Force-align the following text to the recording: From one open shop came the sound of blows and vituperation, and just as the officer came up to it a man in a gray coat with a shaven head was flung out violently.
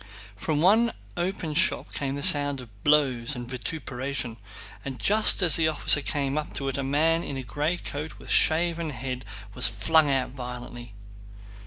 From 0.35 0.61
one 0.61 0.93
open 1.15 1.53
shop 1.53 1.93
came 1.93 2.15
the 2.15 2.23
sound 2.23 2.59
of 2.59 2.83
blows 2.83 3.35
and 3.35 3.47
vituperation, 3.47 4.37
and 4.83 4.97
just 4.99 5.43
as 5.43 5.57
the 5.57 5.67
officer 5.67 6.01
came 6.01 6.39
up 6.39 6.55
to 6.55 6.67
it 6.69 6.77
a 6.79 6.83
man 6.83 7.21
in 7.21 7.37
a 7.37 7.43
gray 7.43 7.77
coat 7.77 8.17
with 8.17 8.29
a 8.29 8.33
shaven 8.33 8.89
head 8.89 9.25
was 9.53 9.67
flung 9.67 10.09
out 10.09 10.31
violently. 10.31 10.95